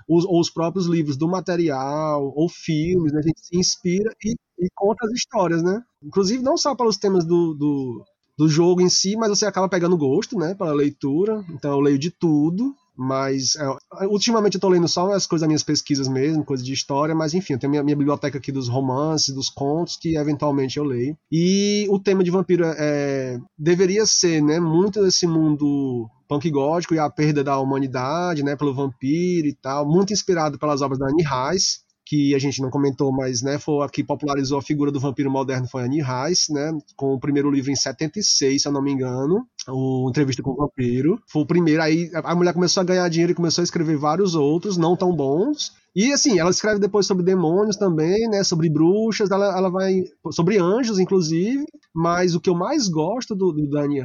os, 0.08 0.24
ou 0.24 0.40
os 0.40 0.48
próprios 0.48 0.86
livros 0.86 1.18
do 1.18 1.28
material 1.28 2.32
ou 2.34 2.48
filmes 2.48 3.12
né? 3.12 3.20
a 3.20 3.22
gente 3.22 3.40
se 3.40 3.58
inspira 3.58 4.10
e, 4.24 4.34
e 4.58 4.68
conta 4.74 5.06
as 5.06 5.12
histórias 5.12 5.62
né? 5.62 5.82
Inclusive 6.02 6.42
não 6.42 6.56
só 6.56 6.74
pelos 6.74 6.96
temas 6.96 7.26
do, 7.26 7.52
do 7.52 8.04
do 8.40 8.48
jogo 8.48 8.80
em 8.80 8.88
si, 8.88 9.16
mas 9.16 9.28
você 9.28 9.44
acaba 9.44 9.68
pegando 9.68 9.98
gosto, 9.98 10.34
né, 10.38 10.54
pela 10.54 10.72
leitura. 10.72 11.44
Então 11.50 11.72
eu 11.72 11.80
leio 11.80 11.98
de 11.98 12.10
tudo, 12.10 12.74
Mas 13.02 13.56
é, 13.56 14.06
ultimamente 14.06 14.56
eu 14.56 14.60
tô 14.60 14.68
lendo 14.68 14.86
só 14.86 15.10
as 15.12 15.26
coisas 15.26 15.40
das 15.40 15.48
minhas 15.48 15.62
pesquisas 15.62 16.06
mesmo, 16.06 16.44
coisas 16.44 16.66
de 16.66 16.74
história, 16.74 17.14
mas 17.14 17.32
enfim, 17.32 17.54
eu 17.54 17.58
tenho 17.58 17.70
minha, 17.70 17.82
minha 17.82 17.96
biblioteca 17.96 18.36
aqui 18.36 18.52
dos 18.52 18.68
romances, 18.68 19.34
dos 19.34 19.48
contos, 19.48 19.96
que 19.96 20.18
eventualmente 20.18 20.76
eu 20.76 20.84
leio. 20.84 21.16
E 21.32 21.86
o 21.88 21.98
tema 21.98 22.22
de 22.22 22.30
vampiro 22.30 22.62
é, 22.66 23.38
deveria 23.58 24.04
ser, 24.04 24.42
né, 24.42 24.60
muito 24.60 25.00
desse 25.02 25.26
mundo 25.26 26.06
punk 26.28 26.50
gótico 26.50 26.94
e 26.94 26.98
a 26.98 27.08
perda 27.08 27.42
da 27.42 27.58
humanidade, 27.58 28.42
né, 28.42 28.54
pelo 28.54 28.74
vampiro 28.74 29.46
e 29.46 29.54
tal, 29.54 29.88
muito 29.88 30.12
inspirado 30.12 30.58
pelas 30.58 30.82
obras 30.82 30.98
da 30.98 31.06
Annie 31.06 31.24
Rice, 31.24 31.78
que 32.10 32.34
a 32.34 32.40
gente 32.40 32.60
não 32.60 32.70
comentou, 32.70 33.12
mas 33.12 33.40
né, 33.40 33.56
foi 33.56 33.84
a 33.84 33.88
que 33.88 34.02
popularizou 34.02 34.58
a 34.58 34.62
figura 34.62 34.90
do 34.90 34.98
vampiro 34.98 35.30
moderno 35.30 35.68
foi 35.68 35.84
Annie 35.84 36.02
Rice, 36.02 36.52
né, 36.52 36.76
com 36.96 37.14
o 37.14 37.20
primeiro 37.20 37.48
livro 37.48 37.70
em 37.70 37.76
76, 37.76 38.60
se 38.60 38.66
eu 38.66 38.72
não 38.72 38.82
me 38.82 38.90
engano, 38.90 39.46
o 39.68 40.10
Entrevista 40.10 40.42
com 40.42 40.50
o 40.50 40.56
Vampiro. 40.56 41.22
Foi 41.28 41.42
o 41.42 41.46
primeiro, 41.46 41.80
aí 41.80 42.10
a 42.12 42.34
mulher 42.34 42.52
começou 42.52 42.80
a 42.80 42.84
ganhar 42.84 43.08
dinheiro 43.08 43.30
e 43.30 43.36
começou 43.36 43.62
a 43.62 43.64
escrever 43.64 43.96
vários 43.96 44.34
outros, 44.34 44.76
não 44.76 44.96
tão 44.96 45.14
bons, 45.14 45.72
e 45.94 46.12
assim, 46.12 46.38
ela 46.38 46.50
escreve 46.50 46.78
depois 46.78 47.06
sobre 47.06 47.24
demônios 47.24 47.76
também, 47.76 48.28
né? 48.28 48.44
Sobre 48.44 48.70
bruxas, 48.70 49.30
ela, 49.30 49.56
ela 49.56 49.68
vai. 49.68 50.04
sobre 50.30 50.56
anjos, 50.56 51.00
inclusive. 51.00 51.64
Mas 51.92 52.36
o 52.36 52.40
que 52.40 52.48
eu 52.48 52.54
mais 52.54 52.86
gosto 52.88 53.34
do, 53.34 53.50
do 53.50 53.68
Danny, 53.68 54.00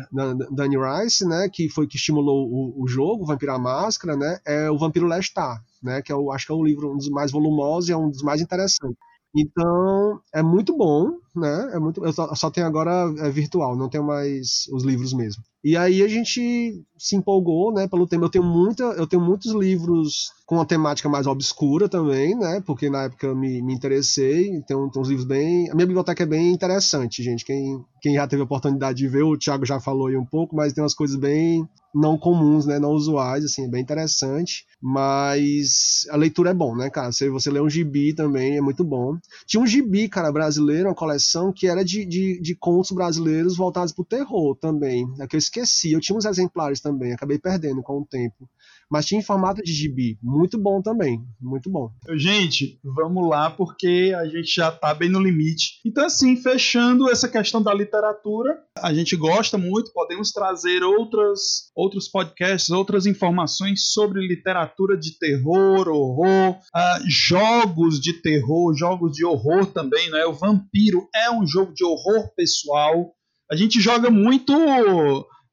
Danny 0.52 0.76
Rice, 0.78 1.28
né? 1.28 1.48
Que 1.48 1.70
foi 1.70 1.86
que 1.86 1.98
estimulou 1.98 2.48
o, 2.50 2.84
o 2.84 2.88
jogo, 2.88 3.26
Vampiro 3.26 3.52
à 3.52 3.60
Máscara, 3.60 4.18
né? 4.18 4.40
É 4.46 4.72
o 4.72 4.78
Vampiro 4.80 5.06
Lestat, 5.06 5.62
né? 5.86 6.02
Que 6.02 6.12
eu 6.12 6.32
é 6.32 6.36
acho 6.36 6.48
que 6.48 6.52
é 6.52 6.56
o 6.56 6.64
livro 6.64 6.92
um 6.92 6.98
dos 6.98 7.10
mais 7.10 7.32
volumosos 7.32 7.90
e 7.90 7.94
é 7.94 7.98
um 7.98 8.10
dos 8.10 8.24
mais 8.24 8.42
interessantes. 8.42 8.98
Então, 9.36 10.22
é 10.34 10.42
muito 10.42 10.78
bom, 10.78 11.18
né? 11.36 11.72
É 11.74 11.80
muito, 11.80 12.06
eu 12.06 12.14
só, 12.14 12.34
só 12.34 12.50
tenho 12.50 12.66
agora 12.66 13.14
é 13.20 13.30
virtual, 13.30 13.76
não 13.76 13.90
tenho 13.90 14.06
mais 14.06 14.64
os 14.72 14.86
livros 14.86 15.12
mesmo. 15.12 15.44
E 15.62 15.76
aí 15.76 16.02
a 16.02 16.08
gente 16.08 16.82
se 16.98 17.16
empolgou, 17.18 17.74
né, 17.74 17.86
pelo 17.86 18.08
tema. 18.08 18.26
Eu 18.26 18.30
tenho 18.30 18.46
muita, 18.46 18.84
eu 18.84 19.06
tenho 19.06 19.22
muitos 19.22 19.52
livros 19.52 20.32
com 20.46 20.56
uma 20.56 20.66
temática 20.66 21.10
mais 21.10 21.28
obscura 21.28 21.90
também, 21.90 22.34
né? 22.34 22.64
Porque 22.66 22.90
na 22.90 23.04
época 23.04 23.28
eu 23.28 23.36
me, 23.36 23.62
me 23.62 23.74
interessei. 23.74 24.62
Tem, 24.62 24.90
tem 24.90 25.02
uns 25.02 25.10
livros 25.10 25.28
bem. 25.28 25.70
A 25.70 25.76
minha 25.76 25.88
biblioteca 25.88 26.24
é 26.24 26.26
bem 26.26 26.54
interessante, 26.54 27.22
gente. 27.22 27.44
Quem, 27.44 27.84
quem 28.02 28.16
já 28.16 28.26
teve 28.26 28.42
a 28.42 28.46
oportunidade 28.46 29.00
de 29.00 29.08
ver, 29.08 29.24
o 29.24 29.38
Thiago 29.38 29.66
já 29.66 29.82
falou 29.82 30.08
aí 30.08 30.16
um 30.16 30.26
pouco, 30.26 30.56
mas 30.56 30.72
tem 30.72 30.82
umas 30.82 30.94
coisas 30.94 31.18
bem 31.18 31.68
não 31.96 32.18
comuns, 32.18 32.66
né? 32.66 32.78
Não 32.78 32.92
usuais, 32.92 33.46
assim, 33.46 33.66
é 33.66 33.68
bem 33.70 33.82
interessante. 33.82 34.66
Mas 34.82 36.06
a 36.12 36.18
leitura 36.18 36.52
é 36.52 36.54
bom, 36.54 36.76
né, 36.76 36.90
cara? 36.90 37.12
Se 37.12 37.30
você 37.30 37.50
lê 37.50 37.62
um 37.62 37.70
gibi 37.70 38.14
também, 38.14 38.58
é 38.58 38.62
muito 38.62 38.84
bom. 38.84 39.18
Tinha 39.48 39.64
um 39.64 39.66
gibi, 39.66 40.10
cara, 40.10 40.32
brasileiro, 40.32 40.90
uma 40.90 40.96
coleção 40.96 41.54
que 41.54 41.68
era 41.68 41.84
de, 41.84 42.06
de, 42.06 42.40
de 42.42 42.56
contos 42.56 42.92
brasileiros 42.92 43.56
voltados 43.56 43.94
pro 43.94 44.04
terror 44.04 44.56
também. 44.58 45.08
É 45.20 45.26
que 45.26 45.36
eu 45.36 45.40
esqueci. 45.40 45.94
Eu 45.94 46.02
tinha 46.02 46.18
uns 46.18 46.26
exemplares 46.26 46.82
também, 46.82 47.14
acabei 47.14 47.40
perdendo 47.40 47.82
com 47.82 48.02
o 48.02 48.06
tempo 48.06 48.50
mas 48.90 49.06
tinha 49.06 49.20
em 49.20 49.24
formato 49.24 49.62
de 49.62 49.74
gibi. 49.74 50.18
Muito 50.22 50.58
bom 50.58 50.82
também, 50.82 51.20
muito 51.42 51.70
bom. 51.70 51.90
Gente, 52.16 52.80
vamos 52.84 53.28
lá, 53.30 53.50
porque 53.50 54.14
a 54.16 54.26
gente 54.26 54.54
já 54.54 54.72
tá 54.72 54.94
bem 54.94 55.10
no 55.10 55.20
limite. 55.20 55.82
Então, 55.86 56.06
assim, 56.06 56.36
fechando 56.36 57.10
essa 57.10 57.28
questão 57.28 57.62
da 57.62 57.74
literatura, 57.74 58.58
a 58.78 58.94
gente 58.94 59.16
gosta 59.16 59.58
muito, 59.58 59.92
podemos 59.92 60.32
trazer 60.32 60.84
outras, 60.84 61.72
outros 61.76 62.08
podcasts, 62.08 62.70
outras 62.70 63.06
informações 63.06 63.92
sobre 63.92 64.26
literatura 64.26 64.98
de 64.98 65.18
terror, 65.18 65.88
horror, 65.88 66.52
uh, 66.52 67.04
jogos 67.08 68.00
de 68.00 68.22
terror, 68.22 68.76
jogos 68.76 69.14
de 69.14 69.26
horror 69.26 69.66
também, 69.68 70.10
né? 70.10 70.26
O 70.26 70.34
Vampiro 70.34 71.08
é 71.16 71.32
um 71.32 71.46
jogo 71.46 71.74
de 71.74 71.84
horror 71.84 72.34
pessoal. 72.36 73.14
A 73.52 73.56
gente 73.56 73.80
joga 73.80 74.10
muito, 74.10 74.54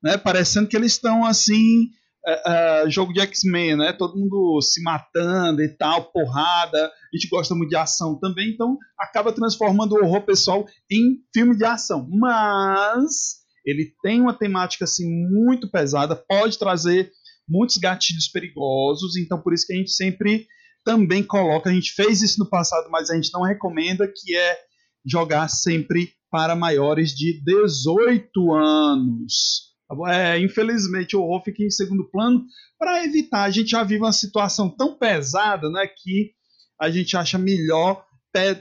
né, 0.03 0.17
parecendo 0.17 0.69
que 0.69 0.77
eles 0.77 0.93
estão 0.93 1.25
assim 1.25 1.91
uh, 2.26 2.91
jogo 2.91 3.12
de 3.12 3.21
X-Men, 3.21 3.76
né? 3.76 3.93
Todo 3.93 4.19
mundo 4.19 4.61
se 4.62 4.83
matando 4.83 5.62
e 5.62 5.69
tal, 5.76 6.11
porrada. 6.12 6.87
A 6.87 7.17
gente 7.17 7.29
gosta 7.29 7.55
muito 7.55 7.71
de 7.71 7.76
ação 7.76 8.19
também, 8.19 8.50
então 8.50 8.76
acaba 8.99 9.33
transformando 9.33 9.95
o 9.95 10.05
horror 10.05 10.23
pessoal 10.23 10.67
em 10.91 11.19
filme 11.35 11.57
de 11.57 11.64
ação. 11.64 12.07
Mas 12.11 13.43
ele 13.64 13.93
tem 14.02 14.21
uma 14.21 14.35
temática 14.35 14.85
assim 14.85 15.07
muito 15.31 15.71
pesada, 15.71 16.17
pode 16.17 16.59
trazer 16.59 17.11
muitos 17.49 17.76
gatilhos 17.76 18.29
perigosos, 18.29 19.17
então 19.17 19.41
por 19.41 19.52
isso 19.52 19.67
que 19.67 19.73
a 19.73 19.76
gente 19.76 19.91
sempre 19.91 20.47
também 20.85 21.23
coloca, 21.23 21.71
a 21.71 21.73
gente 21.73 21.93
fez 21.93 22.23
isso 22.23 22.41
no 22.41 22.49
passado, 22.49 22.88
mas 22.91 23.11
a 23.11 23.14
gente 23.14 23.31
não 23.33 23.43
recomenda 23.43 24.07
que 24.09 24.35
é 24.37 24.59
jogar 25.05 25.49
sempre 25.49 26.12
para 26.31 26.57
maiores 26.57 27.11
de 27.11 27.41
18 27.45 28.55
anos. 28.55 29.72
É, 30.09 30.39
infelizmente, 30.39 31.17
o 31.17 31.23
horror 31.23 31.43
fica 31.45 31.63
em 31.63 31.71
segundo 31.71 32.09
plano 32.11 32.45
para 32.79 33.05
evitar. 33.05 33.43
A 33.43 33.51
gente 33.51 33.71
já 33.71 33.83
vive 33.83 34.03
uma 34.03 34.13
situação 34.13 34.71
tão 34.71 34.97
pesada 34.97 35.69
né, 35.71 35.87
que 35.87 36.33
a 36.81 36.91
gente 36.91 37.17
acha 37.17 37.39
melhor 37.39 38.05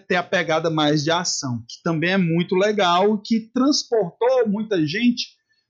ter 0.08 0.16
a 0.16 0.24
pegada 0.24 0.70
mais 0.70 1.04
de 1.04 1.12
ação, 1.12 1.64
que 1.68 1.82
também 1.82 2.12
é 2.12 2.18
muito 2.18 2.56
legal, 2.56 3.18
que 3.20 3.50
transportou 3.54 4.48
muita 4.48 4.86
gente 4.86 5.28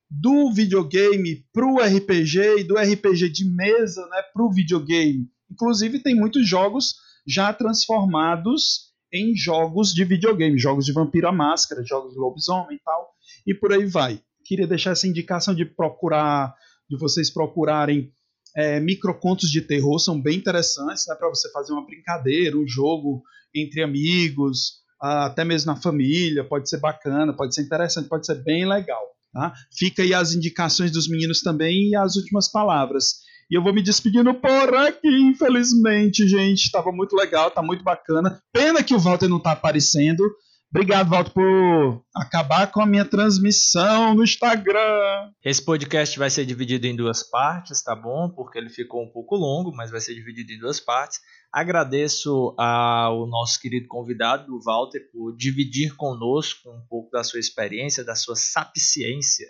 do 0.10 0.52
videogame 0.52 1.46
para 1.54 1.66
o 1.66 1.78
RPG 1.78 2.60
e 2.60 2.64
do 2.64 2.76
RPG 2.76 3.30
de 3.30 3.46
mesa 3.46 4.02
né, 4.08 4.24
para 4.34 4.44
o 4.44 4.52
videogame. 4.52 5.30
Inclusive, 5.52 6.00
tem 6.00 6.16
muitos 6.16 6.48
jogos 6.48 6.96
já 7.28 7.54
transformados 7.54 8.92
em 9.14 9.36
jogos 9.36 9.94
de 9.94 10.04
videogame, 10.04 10.58
jogos 10.58 10.86
de 10.86 10.94
Vampiro 10.94 11.28
à 11.28 11.32
Máscara, 11.32 11.84
jogos 11.84 12.14
de 12.14 12.20
lobisomem 12.20 12.78
e 12.78 12.80
tal, 12.84 13.12
e 13.46 13.54
por 13.54 13.72
aí 13.72 13.86
vai 13.86 14.20
queria 14.52 14.68
deixar 14.68 14.92
essa 14.92 15.08
indicação 15.08 15.56
de 15.56 15.64
procurar, 15.64 16.54
de 16.90 16.98
vocês 16.98 17.30
procurarem 17.30 18.12
é, 18.54 18.82
microcontos 18.82 19.50
de 19.50 19.62
terror, 19.62 19.98
são 19.98 20.22
bem 20.22 20.40
interessantes, 20.40 21.06
né, 21.08 21.16
para 21.16 21.30
você 21.30 21.50
fazer 21.54 21.72
uma 21.72 21.86
brincadeira, 21.86 22.58
um 22.58 22.68
jogo 22.68 23.24
entre 23.56 23.82
amigos, 23.82 24.82
até 25.00 25.46
mesmo 25.46 25.72
na 25.72 25.80
família, 25.80 26.44
pode 26.44 26.70
ser 26.70 26.82
bacana, 26.82 27.34
pode 27.34 27.56
ser 27.56 27.62
interessante, 27.62 28.10
pode 28.10 28.26
ser 28.26 28.44
bem 28.44 28.68
legal. 28.68 29.02
Tá? 29.32 29.54
Fica 29.74 30.04
aí 30.04 30.14
as 30.14 30.34
indicações 30.34 30.92
dos 30.92 31.08
meninos 31.08 31.42
também 31.42 31.92
e 31.92 31.96
as 31.96 32.18
últimas 32.18 32.52
palavras. 32.52 33.22
E 33.50 33.58
eu 33.58 33.64
vou 33.64 33.74
me 33.74 33.82
despedindo 33.82 34.34
por 34.34 34.76
aqui, 34.76 35.08
infelizmente, 35.08 36.28
gente. 36.28 36.66
Estava 36.66 36.92
muito 36.92 37.16
legal, 37.16 37.50
tá 37.50 37.62
muito 37.62 37.86
bacana. 37.86 38.42
Pena 38.52 38.84
que 38.84 38.94
o 38.94 39.00
Walter 39.00 39.30
não 39.30 39.38
está 39.38 39.54
aparecendo. 39.54 40.24
Obrigado, 40.74 41.10
Walter, 41.10 41.34
por 41.34 42.06
acabar 42.16 42.72
com 42.72 42.82
a 42.82 42.86
minha 42.86 43.04
transmissão 43.04 44.16
no 44.16 44.24
Instagram. 44.24 45.30
Esse 45.44 45.62
podcast 45.66 46.18
vai 46.18 46.30
ser 46.30 46.46
dividido 46.46 46.88
em 46.88 46.96
duas 46.96 47.30
partes, 47.30 47.84
tá 47.84 47.94
bom? 47.94 48.30
Porque 48.30 48.58
ele 48.58 48.70
ficou 48.70 49.04
um 49.04 49.12
pouco 49.12 49.36
longo, 49.36 49.76
mas 49.76 49.92
vai 49.92 50.00
ser 50.00 50.16
dividido 50.16 50.54
em 50.54 50.60
duas 50.60 50.80
partes. 50.80 51.20
Agradeço 51.52 52.56
ao 52.58 53.28
nosso 53.28 53.60
querido 53.60 53.86
convidado, 53.90 54.56
o 54.56 54.62
Walter, 54.64 55.12
por 55.12 55.36
dividir 55.36 55.94
conosco 55.98 56.70
um 56.70 56.86
pouco 56.88 57.12
da 57.12 57.22
sua 57.22 57.42
experiência, 57.42 58.06
da 58.06 58.16
sua 58.16 58.38
sapiência. 58.38 59.48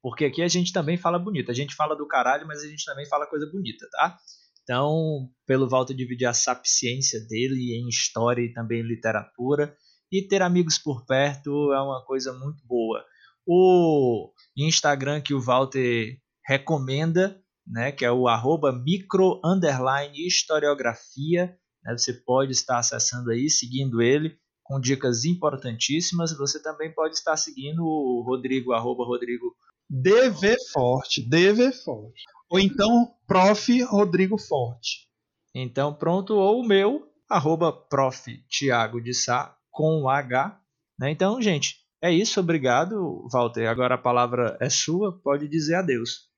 Porque 0.00 0.24
aqui 0.24 0.40
a 0.40 0.48
gente 0.48 0.72
também 0.72 0.96
fala 0.96 1.18
bonito. 1.18 1.50
A 1.50 1.54
gente 1.54 1.74
fala 1.74 1.94
do 1.94 2.08
caralho, 2.08 2.46
mas 2.46 2.62
a 2.62 2.66
gente 2.66 2.86
também 2.86 3.06
fala 3.06 3.26
coisa 3.26 3.44
bonita, 3.52 3.86
tá? 3.90 4.16
Então, 4.62 5.28
pelo 5.46 5.68
Walter 5.68 5.92
dividir 5.92 6.24
a 6.24 6.32
sapiência 6.32 7.20
dele 7.28 7.74
em 7.74 7.90
história 7.90 8.40
e 8.40 8.54
também 8.54 8.80
em 8.80 8.88
literatura 8.88 9.76
e 10.12 10.20
ter 10.20 10.42
amigos 10.42 10.76
por 10.76 11.06
perto 11.06 11.72
é 11.72 11.80
uma 11.80 12.04
coisa 12.04 12.34
muito 12.34 12.62
boa. 12.66 13.02
O 13.46 14.30
Instagram 14.56 15.22
que 15.22 15.32
o 15.32 15.40
Walter 15.40 16.18
recomenda, 16.46 17.40
né, 17.66 17.90
que 17.90 18.04
é 18.04 18.12
o 18.12 18.28
arroba 18.28 18.70
micro 18.72 19.40
underline 19.42 20.26
historiografia, 20.26 21.56
né, 21.82 21.96
você 21.96 22.12
pode 22.12 22.52
estar 22.52 22.78
acessando 22.78 23.30
aí, 23.30 23.48
seguindo 23.48 24.02
ele, 24.02 24.36
com 24.62 24.78
dicas 24.78 25.24
importantíssimas. 25.24 26.36
Você 26.36 26.62
também 26.62 26.92
pode 26.92 27.14
estar 27.14 27.36
seguindo 27.36 27.82
o 27.82 28.22
Rodrigo, 28.22 28.72
arroba 28.72 29.04
Rodrigo. 29.04 29.56
DV 29.88 30.56
Forte, 30.72 31.20
DV 31.20 31.72
Forte. 31.72 32.22
Ou 32.50 32.60
então, 32.60 33.14
Prof. 33.26 33.82
Rodrigo 33.84 34.38
Forte. 34.38 35.08
Então, 35.54 35.92
pronto, 35.94 36.34
ou 36.34 36.60
o 36.60 36.66
meu, 36.66 37.10
arroba 37.28 37.72
Prof. 37.72 38.26
Tiago 38.48 39.00
de 39.00 39.12
Sá, 39.12 39.56
com 39.72 40.08
H. 40.08 40.60
Né? 40.98 41.10
Então, 41.10 41.42
gente, 41.42 41.78
é 42.00 42.12
isso. 42.12 42.38
Obrigado, 42.38 43.26
Walter. 43.32 43.66
Agora 43.66 43.96
a 43.96 43.98
palavra 43.98 44.56
é 44.60 44.68
sua. 44.68 45.18
Pode 45.20 45.48
dizer 45.48 45.74
adeus. 45.74 46.30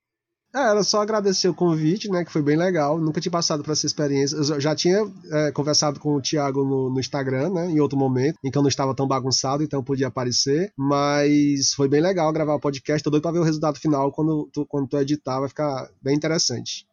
É, 0.54 0.60
era 0.70 0.84
só 0.84 1.02
agradecer 1.02 1.48
o 1.48 1.54
convite, 1.54 2.08
né? 2.08 2.24
Que 2.24 2.30
foi 2.30 2.40
bem 2.40 2.56
legal. 2.56 2.96
Nunca 3.00 3.20
tinha 3.20 3.32
passado 3.32 3.64
por 3.64 3.72
essa 3.72 3.86
experiência. 3.86 4.36
Eu 4.36 4.60
já 4.60 4.72
tinha 4.72 4.98
é, 5.32 5.50
conversado 5.50 5.98
com 5.98 6.14
o 6.14 6.22
Thiago 6.22 6.62
no, 6.62 6.90
no, 6.90 7.00
Instagram, 7.00 7.50
né? 7.50 7.70
Em 7.70 7.80
outro 7.80 7.98
momento, 7.98 8.38
em 8.44 8.52
que 8.52 8.56
eu 8.56 8.62
não 8.62 8.68
estava 8.68 8.94
tão 8.94 9.08
bagunçado, 9.08 9.64
então 9.64 9.82
podia 9.82 10.06
aparecer. 10.06 10.72
Mas 10.78 11.74
foi 11.74 11.88
bem 11.88 12.00
legal 12.00 12.32
gravar 12.32 12.54
o 12.54 12.60
podcast. 12.60 13.02
Tô 13.02 13.10
doido 13.10 13.22
pra 13.22 13.32
ver 13.32 13.40
o 13.40 13.44
resultado 13.44 13.80
final 13.80 14.12
quando 14.12 14.48
tu, 14.52 14.64
quando 14.64 14.86
tu 14.86 14.96
editar, 14.96 15.40
vai 15.40 15.48
ficar 15.48 15.90
bem 16.00 16.14
interessante. 16.14 16.86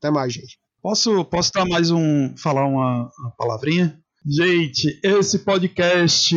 Até 0.00 0.10
mais, 0.10 0.32
gente. 0.32 0.58
Posso, 0.82 1.24
posso 1.26 1.52
dar 1.52 1.64
mais 1.64 1.92
um. 1.92 2.36
falar 2.36 2.66
uma, 2.66 3.08
uma 3.18 3.30
palavrinha? 3.38 4.00
Gente, 4.28 4.98
esse 5.04 5.38
podcast 5.44 6.34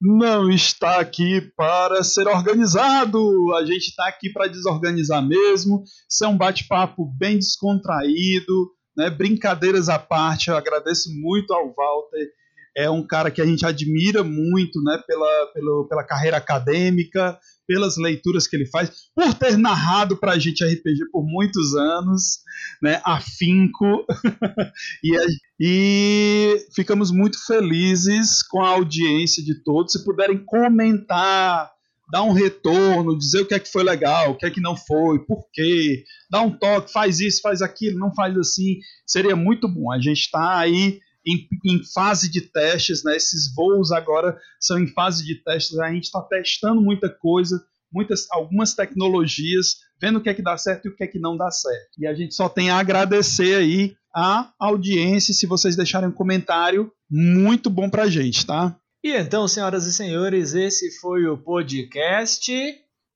não 0.00 0.50
está 0.50 0.98
aqui 0.98 1.42
para 1.54 2.02
ser 2.02 2.26
organizado. 2.26 3.54
A 3.54 3.66
gente 3.66 3.88
está 3.88 4.08
aqui 4.08 4.32
para 4.32 4.46
desorganizar 4.46 5.22
mesmo. 5.22 5.82
Isso 6.10 6.24
é 6.24 6.28
um 6.28 6.38
bate-papo 6.38 7.04
bem 7.18 7.38
descontraído, 7.38 8.70
né? 8.96 9.10
Brincadeiras 9.10 9.90
à 9.90 9.98
parte. 9.98 10.48
Eu 10.48 10.56
agradeço 10.56 11.10
muito 11.20 11.52
ao 11.52 11.74
Walter. 11.74 12.30
É 12.74 12.88
um 12.88 13.06
cara 13.06 13.30
que 13.30 13.42
a 13.42 13.46
gente 13.46 13.66
admira 13.66 14.24
muito, 14.24 14.82
né? 14.82 14.98
Pela, 15.06 15.52
pela, 15.52 15.86
pela 15.86 16.04
carreira 16.04 16.38
acadêmica, 16.38 17.38
pelas 17.68 17.98
leituras 17.98 18.46
que 18.46 18.56
ele 18.56 18.64
faz, 18.64 18.90
por 19.14 19.34
ter 19.34 19.58
narrado 19.58 20.16
para 20.16 20.32
a 20.32 20.38
gente 20.38 20.64
RPG 20.64 21.10
por 21.12 21.22
muitos 21.22 21.74
anos, 21.76 22.38
né, 22.82 22.98
afinco, 23.04 24.06
e, 25.04 25.16
e 25.60 26.66
ficamos 26.74 27.10
muito 27.10 27.38
felizes 27.46 28.42
com 28.42 28.62
a 28.62 28.70
audiência 28.70 29.44
de 29.44 29.62
todos. 29.62 29.92
Se 29.92 30.02
puderem 30.02 30.42
comentar, 30.46 31.70
dar 32.10 32.22
um 32.22 32.32
retorno, 32.32 33.18
dizer 33.18 33.42
o 33.42 33.46
que 33.46 33.54
é 33.54 33.58
que 33.58 33.70
foi 33.70 33.84
legal, 33.84 34.30
o 34.30 34.34
que 34.38 34.46
é 34.46 34.50
que 34.50 34.62
não 34.62 34.74
foi, 34.74 35.18
por 35.26 35.46
quê, 35.52 36.04
dar 36.30 36.40
um 36.40 36.50
toque, 36.50 36.90
faz 36.90 37.20
isso, 37.20 37.42
faz 37.42 37.60
aquilo, 37.60 37.98
não 37.98 38.14
faz 38.14 38.34
assim, 38.38 38.78
seria 39.06 39.36
muito 39.36 39.68
bom. 39.68 39.92
A 39.92 40.00
gente 40.00 40.20
está 40.20 40.58
aí 40.58 41.00
em, 41.26 41.48
em, 41.64 41.82
fase 41.92 42.30
de 42.30 42.40
testes, 42.40 43.02
né? 43.04 43.16
Esses 43.16 43.52
voos 43.54 43.92
agora 43.92 44.38
são 44.60 44.78
em 44.78 44.86
fase 44.88 45.24
de 45.24 45.36
testes. 45.42 45.78
A 45.78 45.92
gente 45.92 46.04
está 46.04 46.22
testando 46.22 46.80
muita 46.80 47.08
coisa, 47.08 47.62
muitas, 47.92 48.26
algumas 48.30 48.74
tecnologias, 48.74 49.76
vendo 50.00 50.18
o 50.18 50.22
que 50.22 50.28
é 50.28 50.34
que 50.34 50.42
dá 50.42 50.56
certo 50.56 50.86
e 50.86 50.88
o 50.90 50.96
que 50.96 51.04
é 51.04 51.06
que 51.06 51.18
não 51.18 51.36
dá 51.36 51.50
certo. 51.50 51.90
E 51.98 52.06
a 52.06 52.14
gente 52.14 52.34
só 52.34 52.48
tem 52.48 52.70
a 52.70 52.78
agradecer 52.78 53.56
aí 53.56 53.94
a 54.14 54.52
audiência. 54.58 55.34
Se 55.34 55.46
vocês 55.46 55.76
deixarem 55.76 56.08
um 56.08 56.12
comentário, 56.12 56.90
muito 57.10 57.68
bom 57.70 57.88
pra 57.90 58.08
gente, 58.08 58.44
tá? 58.46 58.76
E 59.02 59.16
então, 59.16 59.46
senhoras 59.46 59.86
e 59.86 59.92
senhores, 59.92 60.54
esse 60.54 60.98
foi 61.00 61.26
o 61.26 61.38
podcast. 61.38 62.52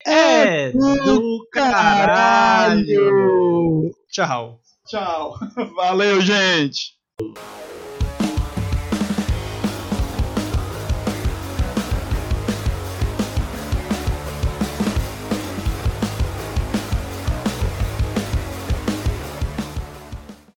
É, 0.06 0.68
é 0.68 0.73
do 0.73 1.47
caralho. 1.52 3.00
Tchau. 4.09 4.61
Tchau. 4.87 5.35
Valeu, 5.76 6.21
gente. 6.21 6.97